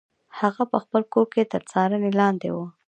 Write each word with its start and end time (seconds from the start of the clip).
هغه 0.39 0.63
په 0.71 0.77
خپل 0.83 1.01
کور 1.13 1.27
کې 1.33 1.49
تر 1.53 1.61
څارنې 1.71 2.11
لاندې 2.19 2.49
و. 2.55 2.57